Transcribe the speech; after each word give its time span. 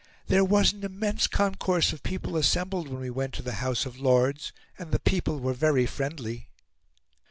There 0.25 0.43
was 0.43 0.73
an 0.73 0.83
immense 0.83 1.27
concourse 1.27 1.93
of 1.93 2.01
people 2.01 2.35
assembled 2.35 2.87
when 2.87 3.01
we 3.01 3.11
went 3.11 3.35
to 3.35 3.43
the 3.43 3.51
House 3.61 3.85
of 3.85 3.99
Lords, 3.99 4.51
and 4.79 4.91
the 4.91 4.97
people 4.97 5.39
were 5.39 5.53
very 5.53 5.85
friendly." 5.85 6.49